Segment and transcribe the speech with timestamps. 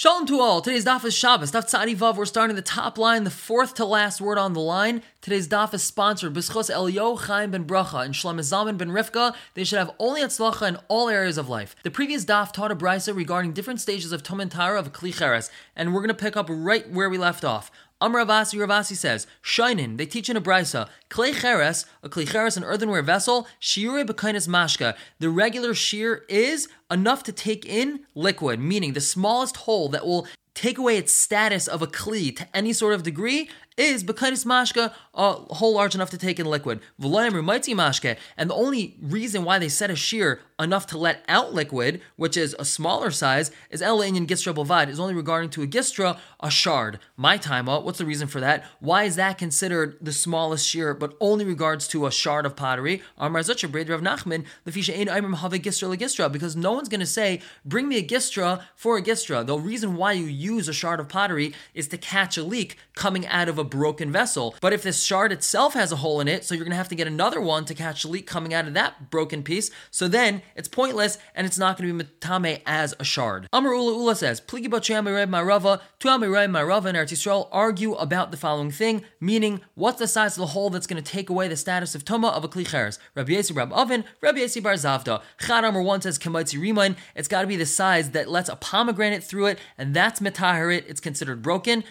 [0.00, 0.62] Shalom to all.
[0.62, 1.52] Today's daf is Shabbos.
[1.52, 2.16] Daf Tzadi Vav.
[2.16, 5.02] We're starting the top line, the fourth to last word on the line.
[5.20, 9.34] Today's daf is sponsored B'schos Elio Chaim ben Bracha and Shlomo Zalman ben Rivka.
[9.52, 11.76] They should have only atzlacha in all areas of life.
[11.82, 15.50] The previous daf taught a brisa regarding different stages of Tum Tara of Kli Cheres,
[15.76, 17.70] and we're going to pick up right where we left off.
[18.02, 22.64] Amr Ravasi says, Shinin, they teach in a brisa, Klei Cheres, a Klei Cheres, an
[22.64, 24.96] earthenware vessel, Shiure Bekainis Mashka.
[25.18, 30.26] The regular shear is enough to take in liquid, meaning the smallest hole that will
[30.54, 34.92] take away its status of a kli to any sort of degree is Bekainis Mashka,
[35.14, 36.80] a hole large enough to take in liquid.
[37.00, 38.16] Mashke.
[38.36, 42.36] And the only reason why they set a shear enough to let out liquid, which
[42.36, 46.18] is a smaller size, is El Inyan Gistra Bovad, is only regarding to a Gistra,
[46.40, 46.98] a shard.
[47.16, 48.64] My time, what's the reason for that?
[48.80, 53.02] Why is that considered the smallest shear, but only regards to a shard of pottery?
[53.16, 57.00] Amar Zucha, Breder of Nachman, Lefisha Ein Aimim Have Gistra Legistra, because no one's going
[57.00, 59.46] to say, bring me a Gistra for a Gistra.
[59.46, 63.26] The reason why you use a shard of pottery is to catch a leak coming
[63.26, 64.54] out of a broken vessel.
[64.60, 66.88] But if this shard itself has a hole in it, so you're going to have
[66.88, 70.08] to get another one to catch the leak coming out of that broken piece, so
[70.08, 73.48] then it's pointless and it's not going to be metame as a shard.
[73.52, 78.70] Amar Ula Ula says, Pligi Marava, Tu Marava and Eretz Yisrael argue about the following
[78.70, 81.94] thing, meaning what's the size of the hole that's going to take away the status
[81.94, 82.98] of Toma of a Kli Cheres?
[83.14, 85.22] Rabbi Yesi Rab Oven, Rabbi Yesi Bar Zavda.
[85.40, 88.56] Chad Amar 1 says, Kamaitzi Rimain, it's got to be the size that lets a
[88.56, 91.84] pomegranate through it, and that's metahirit, it's considered broken.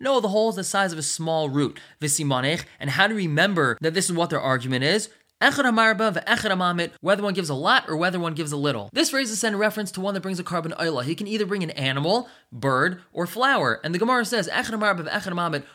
[0.00, 1.80] No, the hole is the size of a small root.
[2.00, 5.08] Visimanech, and how to remember that this is what their argument is?
[5.40, 8.90] Whether one gives a lot or whether one gives a little.
[8.92, 11.04] This phrase is sent in reference to one that brings a carbon oila.
[11.04, 13.80] He can either bring an animal, bird, or flower.
[13.84, 14.48] And the Gemara says,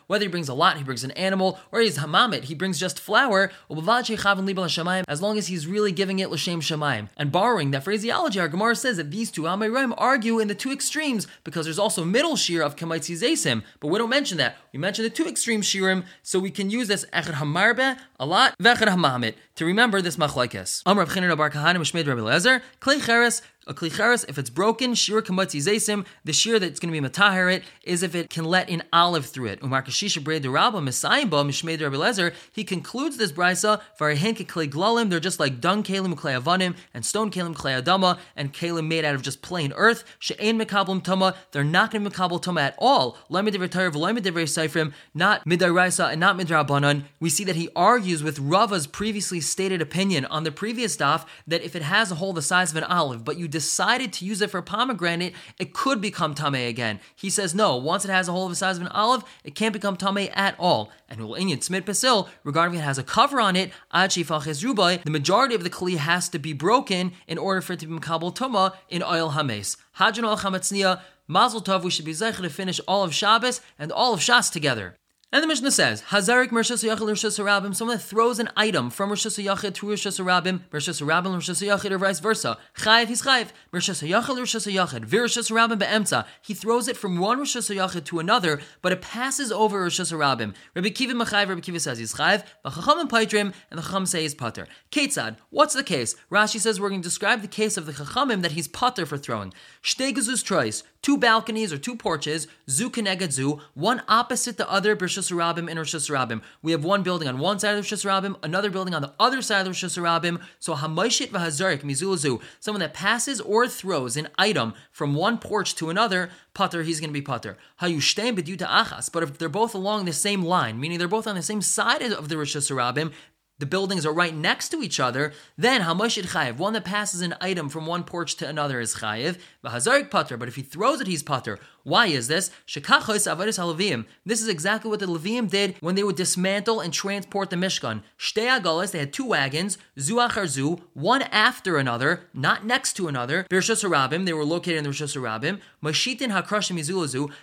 [0.08, 3.00] whether he brings a lot, he brings an animal, or he's hamamit, he brings just
[3.00, 7.10] flour, as long as he's really giving it l'shem shemaim.
[7.16, 10.72] And borrowing that phraseology, our Gemara says that these two Amayrim argue in the two
[10.72, 14.58] extremes because there's also middle shear of kamaitzi zesim, but we don't mention that.
[14.74, 18.56] We mention the two extreme shirim, so we can use this echad hamarbe, a lot,
[18.60, 20.82] vechad hamamit to remember this machlekes.
[20.86, 25.22] Amr Rav Bar Kahana Mishmed Rabbi Lezer, Klei Cheres a klicheres, if it's broken, shir
[25.22, 28.84] kamatzi zesim, the shir that's going to be matahirit is if it can let in
[28.92, 29.60] olive through it.
[29.64, 32.34] Umar kashisha breid derabba misayim ba mishmei Rabbi Lezer.
[32.52, 35.10] He concludes this brisa varihen klei glalim.
[35.10, 39.22] They're just like dung kalim klei and stone kalim klei and kalim made out of
[39.22, 40.04] just plain earth.
[40.20, 41.36] She'ain mekablim tama.
[41.52, 43.18] They're not going to mekabel tama at all.
[43.30, 44.94] Lemid retire v'lemid seifrim.
[45.14, 47.04] Not midaraisa and not midrabanan.
[47.20, 51.62] We see that he argues with Rava's previously stated opinion on the previous daf that
[51.62, 54.42] if it has a hole the size of an olive, but you decided to use
[54.42, 57.00] it for pomegranate, it could become tame again.
[57.16, 57.78] He says no.
[57.78, 60.30] Once it has a hole of the size of an olive, it can't become tame
[60.34, 60.92] at all.
[61.08, 65.64] And will inyan smid pasil regarding it has a cover on it, the majority of
[65.64, 69.02] the kli has to be broken in order for it to be makabel tuma in
[69.02, 69.78] oil hames.
[70.00, 71.02] Hajjan al.
[71.26, 74.52] Mazel tov, we should be zeicher to finish all of Shabbos and all of Shas
[74.52, 74.98] together.
[75.34, 79.44] And the Mishnah says, Hazarik Mershas Yachid Harabim, someone that throws an item from Rishas
[79.44, 82.56] Yachid to Rishas Harabim, Mershas Harabim Rishas Yachid, or vice versa.
[82.78, 83.48] Chayiv, he's Chayiv.
[83.74, 86.26] Mershas Yachid Rishas Yachid.
[86.44, 90.54] He throws it from one Rishas Yachid to another, but it passes over Rishas Harabim.
[90.76, 94.22] Rabbi Kiva Machayiv, Rabbi Kiva says he's Chayiv, V'chacham and Paitrim, and the Chacham say
[94.22, 94.68] he's Pater.
[94.92, 96.16] Ketzad, what's the case?
[96.30, 99.18] Rashi says we're going to describe the case of the Chachamim that he's Pater for
[99.18, 99.52] throwing.
[99.82, 104.96] Shtegazus Trois, two balconies or two porches, zu keneged zu, one opposite the other,
[105.32, 106.42] Rabim and Rishas Rabim.
[106.62, 109.42] We have one building on one side of Rishas Rabim, another building on the other
[109.42, 110.42] side of Rishas Rabim.
[110.60, 115.90] So Hamaishit v'hazarik mizulazu, someone that passes or throws an item from one porch to
[115.90, 117.58] another, putter, he's going to be putter.
[117.82, 121.36] Hayushtem beduta achas, but if they're both along the same line, meaning they're both on
[121.36, 123.12] the same side of the Rabim,
[123.60, 127.36] the buildings are right next to each other, then Hamashid Chayiv, one that passes an
[127.40, 131.08] item from one porch to another is Chayiv, Vahazarik Pater, but if he throws it,
[131.08, 131.60] he's Pater.
[131.84, 132.50] Why is this?
[132.66, 138.04] This is exactly what the Levium did when they would dismantle and transport the Mishkan.
[138.36, 143.46] They had two wagons, Zu Achar Zu, one after another, not next to another.
[143.50, 145.14] They were located in the Rishus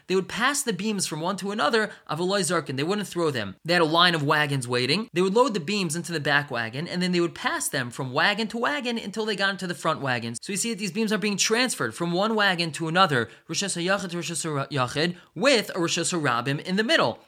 [0.07, 3.57] they would pass the beams from one to another, Avaloi Zarkin, they wouldn't throw them.
[3.65, 5.09] They had a line of wagons waiting.
[5.13, 7.91] They would load the beams into the back wagon, and then they would pass them
[7.91, 10.39] from wagon to wagon until they got into the front wagons.
[10.41, 13.29] So you see that these beams are being transferred from one wagon to another,
[14.35, 17.19] Yachid, with a Rishus Harabim in the middle.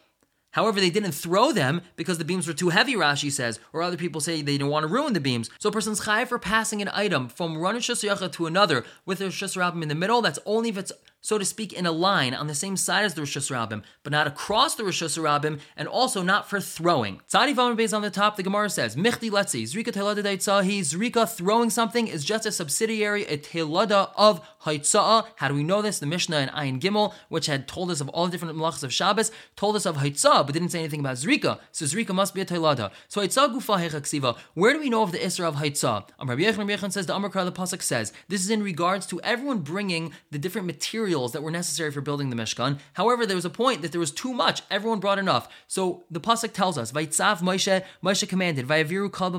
[0.52, 3.96] However, they didn't throw them because the beams were too heavy, Rashi says, or other
[3.96, 5.49] people say they didn't want to ruin the beams.
[5.58, 9.25] So a person's chayiv for passing an item from one Rishus to another with a
[9.25, 12.34] Rishus Rabim in the middle, that's only if it's so to speak, in a line
[12.34, 15.88] on the same side as the Rosh Hashanah, but not across the Rosh Hashanah, and
[15.88, 17.20] also not for throwing.
[17.32, 21.70] Tzadi Beis on the top, the Gemara says, Michti Letzi, Zrika Telada Daitzahi, Zrika throwing
[21.70, 25.26] something is just a subsidiary, a Telada of Haitzah.
[25.36, 26.00] How do we know this?
[26.00, 28.92] The Mishnah in Ayin Gimel, which had told us of all the different malachas of
[28.92, 31.60] Shabbos, told us of Haitzah, but didn't say anything about Zrika.
[31.70, 32.90] So Zrika must be a Telada.
[33.06, 34.36] So Haitzah Gufa Hechaksiva.
[34.54, 36.08] Where do we know of the Isra of Haitzah?
[36.18, 39.60] Um, Rabbi Yechon, says, the Amar the Pasuk says, this is in regards to everyone
[39.60, 42.79] bringing the different materials that were necessary for building the Mishkan.
[42.94, 44.62] However, there was a point that there was too much.
[44.70, 45.49] Everyone brought enough.
[45.69, 49.32] So the pasuk tells us, "Vaitzav Moshe, Moshe commanded, Vayaviru kol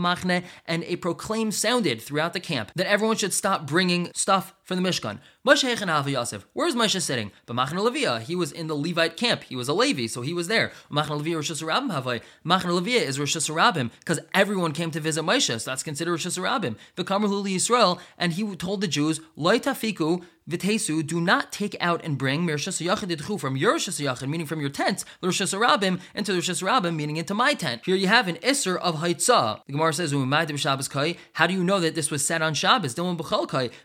[0.65, 4.81] and a proclaim sounded throughout the camp that everyone should stop bringing stuff for the
[4.81, 5.19] Mishkan.
[5.45, 6.47] Moshe Hechanav Yosef.
[6.53, 7.33] Where's Moshe sitting?
[7.47, 8.21] B'machne Levia.
[8.21, 9.43] He was in the Levite camp.
[9.43, 10.71] He was a Levi, so he was there.
[10.89, 12.21] Machne Levia Rosh Hashanah Havai.
[12.45, 16.27] Machne Levia is Rosh Hashanah because everyone came to visit Moshe, so that's considered Rosh
[16.27, 16.77] Hashanah.
[16.95, 22.03] V'kamar Huli Yisrael, and he told the Jews, Loi tafiku Vitesu, do not take out
[22.03, 26.91] and bring Mirshas Yachid from your Yachid, meaning from your tent, Roshas Rabim, into the
[26.91, 27.83] meaning into my tent.
[27.85, 29.65] Here you have an Isser of Haitzah.
[29.65, 30.11] The Gemara says,
[31.33, 32.95] How do you know that this was said on Shabbos?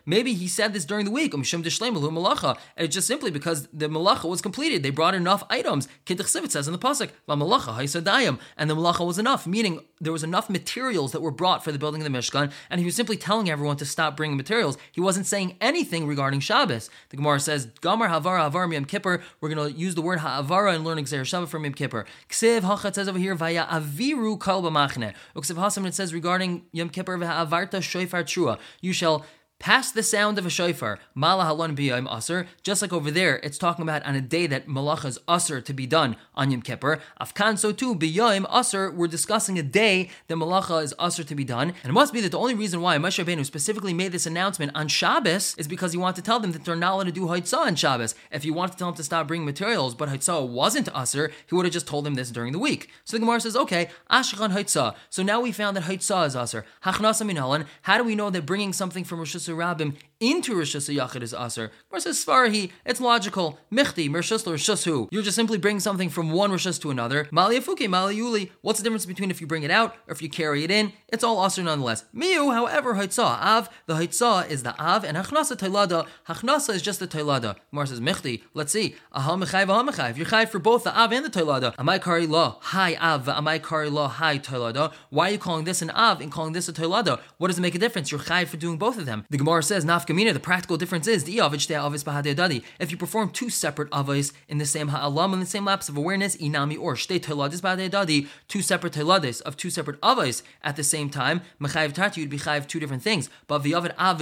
[0.05, 4.29] Maybe he said this during the week, um, and it's just simply because the malacha
[4.29, 4.83] was completed.
[4.83, 5.87] They brought enough items.
[6.07, 11.11] It says in the Pasuk, and the malacha was enough, meaning there was enough materials
[11.11, 13.77] that were brought for the building of the Mishkan, and he was simply telling everyone
[13.77, 14.77] to stop bringing materials.
[14.91, 16.89] He wasn't saying anything regarding Shabbos.
[17.09, 19.21] The Gemara says, Gamar Havara Havar Yom Kippur.
[19.41, 22.05] We're going to use the word Ha'avara and learn Xer Shabbat from Yom Kippur.
[22.29, 25.13] Ksiv Hachat says over here, Vaya Aviru Kal B'machne.
[25.35, 28.59] Uksiv Hasam it says regarding Yom Kippur, Va'avarta Shoifar Trua.
[28.81, 29.25] You shall
[29.59, 32.47] Past the sound of a shofar, mala halon biyayim aser.
[32.63, 35.73] Just like over there, it's talking about on a day that malacha is aser to
[35.73, 37.01] be done on Yom Kippur.
[37.19, 38.89] Afkan so too biyayim aser.
[38.89, 42.21] We're discussing a day that malacha is aser to be done, and it must be
[42.21, 45.91] that the only reason why Moshe Rabbeinu specifically made this announcement on Shabbos is because
[45.91, 48.15] he wanted to tell them that they're not allowed to do haitzah on Shabbos.
[48.31, 51.55] If he wanted to tell them to stop bringing materials, but haitzah wasn't aser, he
[51.55, 52.89] would have just told them this during the week.
[53.03, 54.95] So the Gemara says, okay, ashkan haitzah.
[55.09, 56.63] So now we found that haitzah is aser.
[56.85, 61.21] Hachnasa min How do we know that bringing something from Rosh Rabim into Rosh Hashanah
[61.21, 61.71] is Aser.
[61.89, 63.57] Gemara says Svarahi, it's logical.
[63.71, 67.25] Michti, Rishus You're just simply bringing something from one Rishus to another.
[67.25, 68.51] Maliafuke, Maliuli.
[68.61, 70.91] What's the difference between if you bring it out or if you carry it in?
[71.07, 72.03] It's all Aser nonetheless.
[72.13, 76.99] Miu, however, Haitzah, Av, the Haitzah is the Av, and Hachnasa Tailada, Hachnasa is just
[76.99, 77.55] the Tailada.
[77.71, 78.95] Gemara says Michti, let's see.
[79.15, 80.17] Ahal Mechayv, Ahal Mechayv.
[80.17, 81.75] You're Chayv for both the Av and the Tailada.
[81.77, 84.91] Amai Kari La, Hi Av, Amai Kari La, Hi Tailada.
[85.09, 87.21] Why are you calling this an Av and calling this a Tailada?
[87.37, 88.11] What does it make a difference?
[88.11, 89.25] You're Chayv for doing both of them.
[89.29, 93.91] The Gemara says, Nafkamina, the practical difference is the avis If you perform two separate
[93.91, 97.61] avos in the same ha'alam in the same lapse of awareness, inami or shtei teladis
[97.61, 102.29] dadi, two separate teladis of two separate avos at the same time, mechayiv tati you'd
[102.29, 103.29] be chayiv two different things.
[103.47, 104.17] But v'yavid av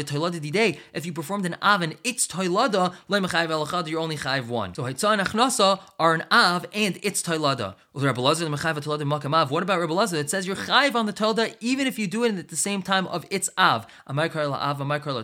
[0.51, 4.47] day, if you performed an av and its teilada, le mechayiv elachad, you're only chayiv
[4.47, 4.73] one.
[4.73, 7.75] So haitzah and achnasa are an av and its teilada.
[7.93, 8.03] What
[9.63, 10.17] about Rebbe Lazar?
[10.17, 12.83] It says you're chayiv on the telda even if you do it at the same
[12.83, 13.87] time of its av.
[14.07, 15.23] Amai kar la av, amai kar la.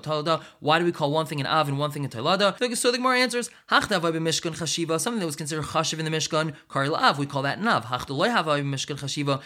[0.59, 2.57] Why do we call one thing an Av and one thing a Tailada?
[2.75, 6.53] So the Gemara answers, Hachtav Mishkan Chashiva, something that was considered Chashiv in the Mishkan,
[6.71, 7.85] Kari Av, we call that Nav.
[7.85, 9.41] Hachtaloi Have Mishkan Chashiva.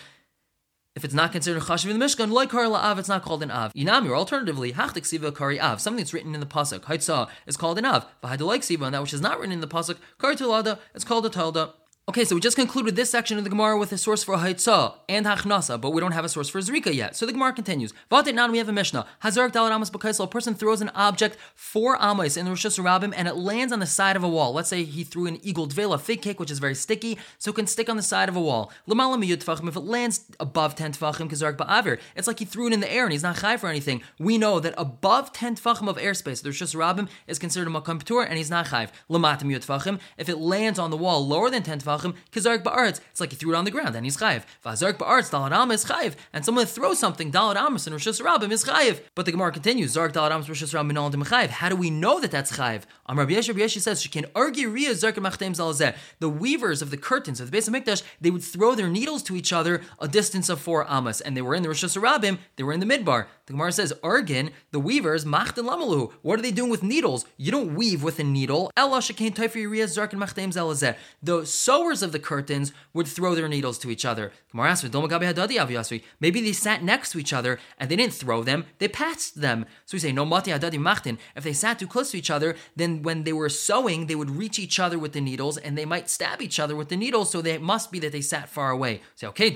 [0.97, 3.51] If it's not considered chashiv in the Mishkan, like kari la'av, it's not called an
[3.51, 3.71] av.
[3.75, 7.55] Inami, or alternatively, hachtik siva kari av, something that's written in the pasuk, haitzah, is
[7.55, 8.07] called an av.
[8.23, 11.23] V'haidalike siva, and that which is not written in the pasuk, kari tulada, it's called
[11.27, 11.73] a talda.
[12.09, 14.93] Okay, so we just concluded this section of the Gemara with a source for Haitzah
[15.09, 17.17] and Hachnasa, but we don't have a source for Zrika yet.
[17.17, 17.93] So the Gemara continues.
[18.09, 19.05] Vatet now we have a Mishnah.
[19.23, 23.13] Hazark Dalar Amos Bakaisel, a person throws an object for Amos in the Rosh Hashanah
[23.13, 24.53] and it lands on the side of a wall.
[24.53, 27.51] Let's say he threw an eagle dveil, a fig cake, which is very sticky, so
[27.51, 28.71] it can stick on the side of a wall.
[28.87, 32.79] Lamalam if it lands above 10 tfachim, Kazark Ba'avir, it's like he threw it in
[32.79, 34.01] the air and he's not chai for anything.
[34.17, 38.25] We know that above 10 tfachim of airspace, the Rosh Hashanah is considered a Makam
[38.29, 38.87] and he's not chai.
[39.09, 41.96] Lamatam Yutfachim, if it lands on the wall lower than 10 tfachim,
[42.31, 44.43] Kazark Ba'avir, ba'aretz, it's like he threw it on the ground and he's chayiv.
[44.65, 48.51] V'azark ba'aretz dalad am is chayiv, and someone throws something dalad amas and rishus rabim
[48.51, 49.01] is chayiv.
[49.15, 51.49] But the Gemara continues, zark dalad amas rishus rabim minol chayiv.
[51.49, 52.83] How do we know that that's chayiv?
[53.09, 55.95] Am Rabbi Yeshua Yeshi says she can argue ria zark machteim zalazeh.
[56.19, 59.23] The weavers of the curtains of the base of Mikdash, they would throw their needles
[59.23, 62.39] to each other a distance of four amas, and they were in the rishus rabim,
[62.55, 63.27] they were in the midbar.
[63.45, 66.11] The Gemara says, Argin, the weavers, machten lamalu.
[66.21, 67.25] What are they doing with needles?
[67.37, 68.71] You don't weave with a needle.
[68.75, 70.97] Ella Shekain Taifer Ria Zark Machteim Zalzeh.
[71.23, 74.31] The sewers of the curtains would throw their needles to each other.
[74.53, 79.65] Maybe they sat next to each other and they didn't throw them, they passed them.
[79.85, 81.17] So we say, no mati machtin.
[81.35, 84.31] If they sat too close to each other, then when they were sewing, they would
[84.31, 87.29] reach each other with the needles and they might stab each other with the needles,
[87.31, 89.01] so they, must be that they sat far away.
[89.15, 89.53] Say, okay,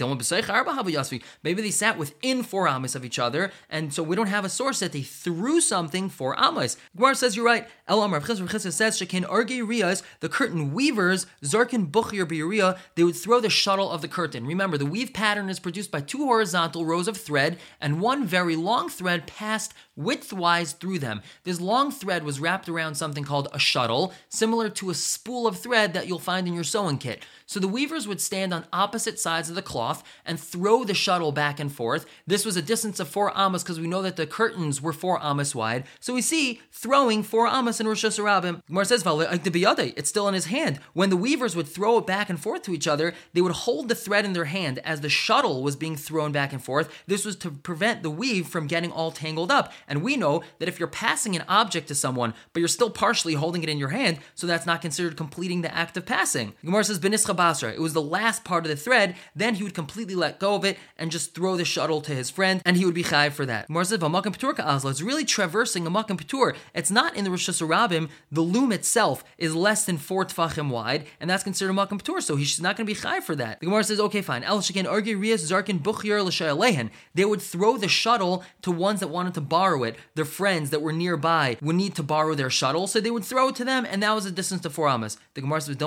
[1.43, 4.49] maybe they sat within four amas of each other, and so we don't have a
[4.49, 6.77] source that they threw something for amas.
[6.95, 7.67] Gemara says you're right.
[7.87, 11.91] El Amar says, Shekin Arge Riyas, the curtain weavers, Zarkin
[12.25, 14.45] Biria, they would throw the shuttle of the curtain.
[14.45, 18.55] Remember, the weave pattern is produced by two horizontal rows of thread, and one very
[18.55, 21.21] long thread passed widthwise through them.
[21.43, 25.59] This long thread was wrapped around something called a shuttle, similar to a spool of
[25.59, 27.23] thread that you'll find in your sewing kit.
[27.45, 31.33] So the weavers would stand on opposite sides of the cloth and throw the shuttle
[31.33, 32.05] back and forth.
[32.25, 35.21] This was a distance of four amas because we know that the curtains were four
[35.21, 35.83] amas wide.
[35.99, 38.65] So we see throwing four amas in Rosh Hashanah.
[38.67, 40.79] Gemara says, uh, it's still in his hand.
[40.93, 43.89] When the weavers would throw it back and forth to each other, they would hold
[43.89, 47.03] the thread in their hand as the shuttle was being thrown back and forth.
[47.05, 49.73] This was to prevent the weave from getting all tangled up.
[49.91, 53.33] And we know that if you're passing an object to someone, but you're still partially
[53.33, 56.53] holding it in your hand, so that's not considered completing the act of passing.
[56.63, 57.73] Gemara says, Basra.
[57.73, 59.17] It was the last part of the thread.
[59.35, 62.29] Then he would completely let go of it and just throw the shuttle to his
[62.29, 63.69] friend, and he would be chayv for that.
[63.69, 66.55] Mar says, It's really traversing a makam petur.
[66.73, 68.09] It's not in the Rosh Hashanah.
[68.31, 72.37] The loom itself is less than four tfachim wide, and that's considered makam petur, so
[72.37, 73.59] he's not going to be chayv for that.
[73.59, 74.45] The Gemara says, okay, fine.
[74.45, 76.89] El Shekin Argi Rias Zarkin Bukhir.
[77.13, 79.95] They would throw the shuttle to ones that wanted to borrow it.
[80.15, 83.49] Their friends that were nearby would need to borrow their shuttle, so they would throw
[83.49, 85.17] it to them, and that was a distance to four amas.
[85.33, 85.77] The Gemara says,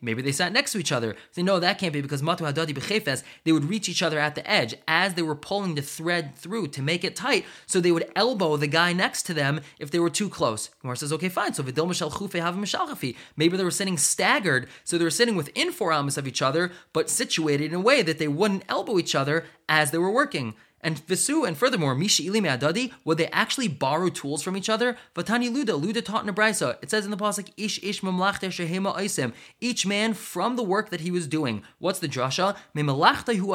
[0.00, 1.16] Maybe they sat next to each other.
[1.34, 4.34] They know that can't be because Matu Hadadi Bechefes, they would reach each other at
[4.34, 7.92] the edge as they were pulling the thread through to make it tight, so they
[7.92, 10.68] would elbow the guy next to them if they were too close.
[10.80, 11.54] Gemara says, okay, fine.
[11.54, 13.16] So Vidil Mishal Chufe Hav Mishalchafi.
[13.36, 16.72] Maybe they were sitting staggered, so they were sitting within four amas of each other,
[16.92, 20.54] but situated in a way that they wouldn't elbow each other as they were working.
[20.82, 24.96] And Visu, and furthermore, Misha Ili Adadi, would they actually borrow tools from each other?
[25.14, 26.78] Vatani Luda, Luda taught in Abraisa.
[26.82, 30.90] It says in the Pasuk, Ish Ish Mamlachte Shehema Isim, each man from the work
[30.90, 31.62] that he was doing.
[31.78, 32.56] What's the drasha?
[32.74, 33.50] Memalachte Hu.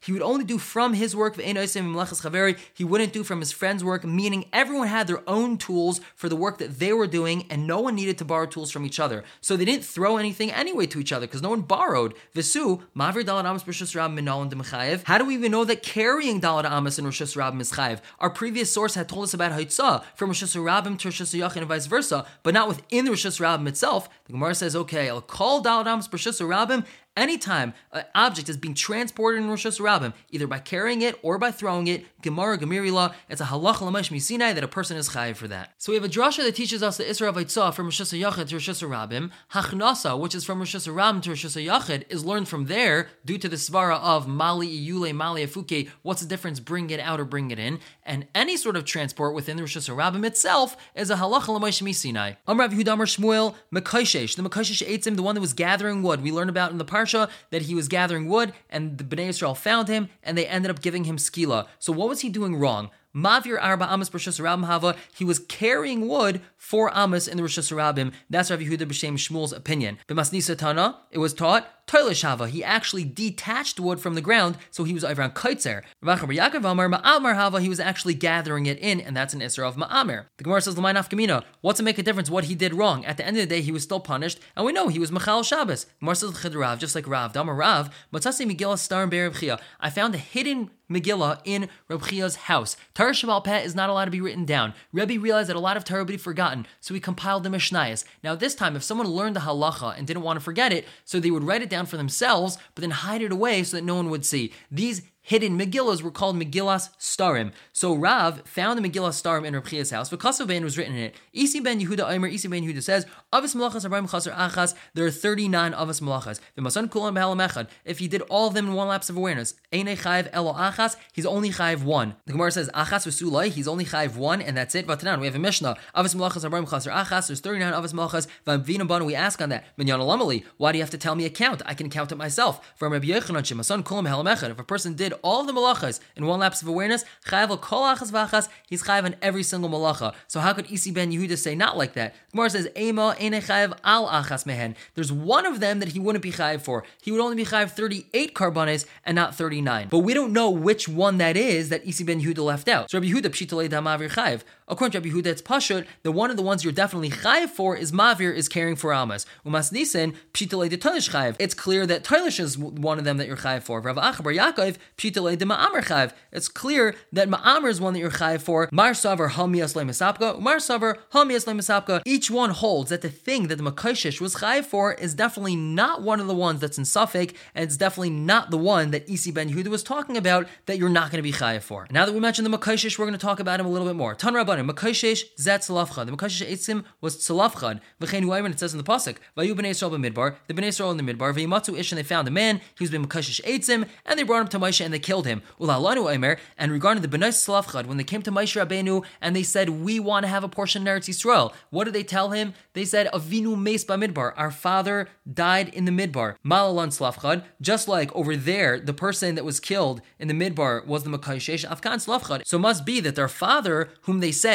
[0.00, 4.04] He would only do from his work, Chaveri, he wouldn't do from his friend's work,
[4.04, 7.80] meaning everyone had their own tools for the work that they were doing, and no
[7.80, 9.24] one needed to borrow tools from each other.
[9.40, 12.14] So they didn't throw anything anyway to each other, because no one borrowed.
[12.34, 17.06] Visu, Mavir Dalat Amos Minal How do we even know that carrying Dalat Amas and
[17.06, 18.00] Rosh Hashanah is chayiv.
[18.20, 21.66] Our previous source had told us about Haitzah from Rosh Hashanah to Rosh Hashanah and
[21.66, 24.08] vice versa, but not within the Rosh Hashanah itself.
[24.26, 26.84] The Gemara says, okay, I'll call Dalad Amas Rosh Hashanah
[27.16, 31.50] Anytime an object is being transported in Rosh Hashanah, either by carrying it or by
[31.50, 35.48] throwing it, Gemara Gemirila, it's a halach l'mash misinai that a person is chayiv for
[35.48, 35.72] that.
[35.78, 38.48] So we have a drasha that teaches us the Isra of Eitzah from Rosh Hashanah
[38.48, 39.30] to Rosh Hashanah.
[39.52, 43.48] Hachnasa, which is from Rosh Hashanah to Rosh Hashanah, is learned from there due to
[43.48, 45.88] the svara of Mali Iyule, Mali Afuke.
[46.02, 46.60] What's the difference?
[46.60, 47.78] Bring it out or bring it in.
[48.06, 52.36] And any sort of transport within the Rosh Hashanah itself is a halach l'mash misinai.
[52.46, 56.22] Amrav Yudamar Shmuel Mekaishesh, the Mekaishesh Eitzim, the one that was gathering wood.
[56.22, 59.56] We learn about in the parsha that he was gathering wood, and the Bnei Israel
[59.56, 61.66] found him, and they ended up giving him skila.
[61.80, 62.90] So what was he doing wrong?
[63.14, 68.12] Mavir Arba Amos Rosh Hava, he was carrying wood for Amos in the Rosh Hashanah.
[68.28, 69.98] That's Rav Yehuda B'Shem Shmuel's opinion.
[70.06, 72.48] B'Masnisa Tana, it was taught Toilish Hava.
[72.48, 75.82] He actually detached wood from the ground, so he was over on Kaitzer.
[76.02, 79.68] Rav Yaakov Amar Ma'amar Hava, he was actually gathering it in, and that's an Isra
[79.68, 80.26] of Ma'amir.
[80.38, 83.04] The Gemara says, L'maynaf Kamina, what's to make a difference what he did wrong?
[83.04, 85.12] At the end of the day, he was still punished, and we know he was
[85.12, 85.86] Machal Shabbos.
[86.00, 89.32] Gemara says, Rav, just like Rav, Damar Rav, Matzasi Megillah Star Be'er
[89.80, 92.76] I found a hidden Megillah in Reb Chia's house.
[92.94, 94.72] Torah Shabbat Peh is not allowed to be written down.
[94.92, 98.04] Rebbe realized that a lot of Torah would be forgotten, so he compiled the Mishnayos.
[98.22, 101.18] Now, this time, if someone learned the halacha and didn't want to forget it, so
[101.18, 103.96] they would write it down for themselves, but then hide it away so that no
[103.96, 104.52] one would see.
[104.70, 107.50] These hidden Megillas were called Megillas Starim.
[107.72, 110.08] So Rav found the Megillah Starim in Rav Chia's house.
[110.08, 111.16] V'kasav ben was written in it.
[111.32, 115.10] Isi ben Yehuda Omer, Isi ben Yehuda says, Avas malachas abayim chaser achas, there are
[115.10, 116.38] 39 Avas malachas.
[116.56, 119.96] V'masan kulam b'halam If he did all of them in one lapse of awareness, Eine
[119.96, 122.14] chayv elo achas, he's only chayv one.
[122.26, 124.86] The Gemara says, Achas v'sulai, he's only chayv one, and that's it.
[124.86, 125.76] Vatanan, we have a Mishnah.
[125.96, 128.28] Avas malachas abayim chaser achas, there's 39 Avas malachas.
[128.46, 129.64] V'amvina banu, we ask on that.
[129.76, 131.62] Minyan alamali, why do you have to tell me a count?
[131.66, 132.72] I can count it myself.
[132.76, 136.26] From Rabbi Yechanan, Shemasan kulam b'halam If a person did all of the malachas in
[136.26, 140.14] one lapse of awareness, chayav kol achas v'achas, he's chayav on every single malacha.
[140.28, 142.14] So how could Isi ben Yehuda say not like that?
[142.32, 144.74] Gemara says, Ema ene chayav al achas mehen.
[144.94, 146.84] There's one of them that he wouldn't be chayav for.
[147.02, 149.88] He would only be chayav 38 karbanes and not 39.
[149.90, 152.90] But we don't know which one that is that Isi ben Yehuda left out.
[152.90, 154.42] So Rabbi Yehuda pshitale damavir chayav.
[154.68, 155.86] According to Rabbi Yehuda, it's pashut.
[156.02, 159.24] The one of the ones you're definitely chayav for is mavir is caring for almas.
[159.46, 161.36] Umas nisan pshitale de chayav.
[161.38, 163.80] It's clear that toilish is one of them that you're chayav for.
[163.80, 166.12] Rav Acha bar Yaakov pshitale de ma'amr chayav.
[166.32, 168.68] It's clear that ma'amr is one that you're chayav for.
[168.72, 170.40] Mar savar hamias le'misapka.
[170.40, 172.02] Mar savar hamias le'misapka.
[172.04, 176.02] Each one holds that the thing that the makashish was chayav for is definitely not
[176.02, 179.30] one of the ones that's in suffix, and it's definitely not the one that Isi
[179.30, 181.86] ben Yehuda was talking about that you're not going to be chayav for.
[181.90, 183.94] Now that we mentioned the makashish, we're going to talk about him a little bit
[183.94, 184.16] more.
[184.16, 186.06] Tan Rabbanim, zet tzalafchad.
[186.06, 187.80] The makashish etzim was tzalafchad.
[188.00, 190.36] V'chein huayman, it says in the pasuk, vayu b'nei Yisrael b'midbar.
[190.46, 191.34] The b'nei Yisrael in the midbar.
[191.34, 192.60] V'yimatzu ish, and they found a man.
[192.76, 195.42] He was being makashish etzim, and they brought him to Moshe and they killed him.
[195.60, 196.38] Ulalanu Aimer.
[196.58, 200.00] And regarding the b'nei tzalafchad, when they came to Moshe Rabbeinu and they said, "We
[200.00, 202.54] want to have a portion in Eretz Yisrael," what did they tell him?
[202.72, 206.36] They said, "Avinu meis b'midbar." Our father died in the midbar.
[206.42, 207.44] Malalan tzalafchad.
[207.60, 211.66] Just like over there, the person that was killed in the midbar was the makashish
[211.68, 212.42] afkan tzalafchad.
[212.46, 214.45] So it must be that their father, whom they said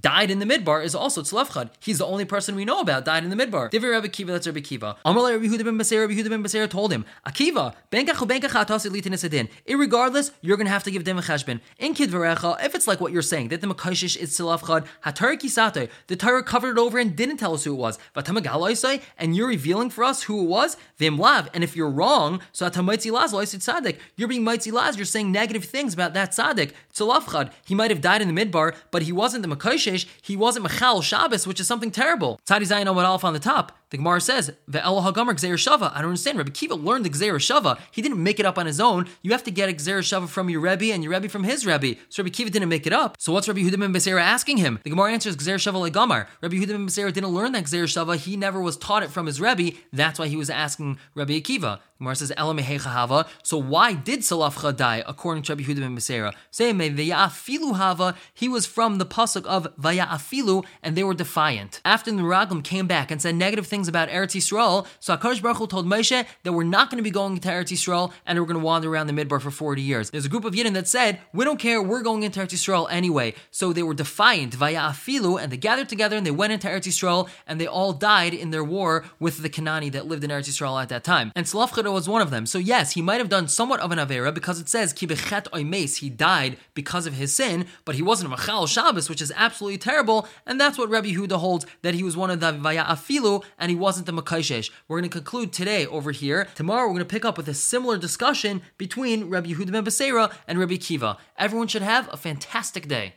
[0.00, 1.70] died in the midbar, is also tzalafchad.
[1.80, 3.70] He's the only person we know about died in the midbar.
[3.70, 4.96] Divrei Rabbi Kiva, that's Rabbi Kiva.
[5.04, 8.90] Amalei Rabbi Yehuda ben Beseira, Rabbi Yehuda ben Beseira told him, Akiva, benkach ubenkach atasi
[8.90, 11.60] litin Irregardless, you're going to have to give them a cheshbon.
[11.78, 15.90] In kidvarecha, if it's like what you're saying, that the makashish is tzalafchad, hatar kisate,
[16.06, 17.98] the Torah covered it over and didn't tell us who it was.
[18.14, 21.48] Vatamagalaisai, and you're revealing for us who it was, vimlav.
[21.52, 25.64] And if you're wrong, so atamaitzi laz tzaddik, you're being mighty laz, you're saying negative
[25.64, 26.72] things about that tzaddik.
[26.94, 30.64] Tzalafchad, he might have died in the midbar, but he wasn't the makashish, he wasn't
[30.64, 32.40] Machal Shabbos, which is something terrible.
[32.46, 33.79] Tzadi Zayin Omad Aleph on the top.
[33.90, 36.38] The Gemara says, "Ve'el Hagamar Gzeir Shava." I don't understand.
[36.38, 37.78] Rabbi Kiva learned the Gzeir Shava.
[37.90, 39.06] He didn't make it up on his own.
[39.22, 41.96] You have to get Gzeir Shava from your Rebbe and your Rebbe from his Rebbe.
[42.08, 43.16] So Rabbi Kiva didn't make it up.
[43.18, 44.78] So what's Rabbi Yehuda ben Beseira asking him?
[44.84, 46.26] The Gemara answers Gzeir Shava Legamar.
[46.40, 48.16] Rabbi Yehuda ben didn't learn that Gzeir Shava.
[48.16, 49.76] He never was taught it from his Rebbe.
[49.92, 51.80] That's why he was asking Rabbi Akiva.
[51.98, 53.26] Gemara says Hava.
[53.42, 56.32] So why did Salafcha die according to Rabbi Yehuda ben Beseira?
[56.50, 58.14] Say Vaya'afilu Hava.
[58.32, 61.80] He was from the pasuk of Vaya'afilu, and they were defiant.
[61.84, 65.58] After the Raglam came back and said negative things about Eretz Yisrael, so Hakadosh Baruch
[65.58, 68.46] Hu told Moshe that we're not going to be going to Eretz Yisrael and we're
[68.46, 70.10] going to wander around the Midbar for 40 years.
[70.10, 72.88] There's a group of Yidden that said we don't care, we're going into Eretz Yisrael
[72.90, 73.34] anyway.
[73.50, 77.28] So they were defiant Vaya'afilu, and they gathered together and they went into Eretz Yisrael
[77.46, 80.80] and they all died in their war with the Kanani that lived in Eretz Yisrael
[80.82, 81.32] at that time.
[81.34, 82.46] And Salafcha was one of them.
[82.46, 85.98] So yes, he might have done somewhat of an Avera because it says Kibechet Oimes,
[85.98, 89.78] he died because of his sin, but he wasn't a Machal Shabbos, which is absolutely
[89.78, 93.42] terrible, and that's what Rabbi Huda holds, that he was one of the Vaya Afilu,
[93.58, 94.70] and he wasn't the Makaishesh.
[94.88, 96.48] We're going to conclude today over here.
[96.54, 100.32] Tomorrow we're going to pick up with a similar discussion between Rabbi Yehuda ben Beseira
[100.46, 101.16] and Rabbi Kiva.
[101.38, 103.14] Everyone should have a fantastic day.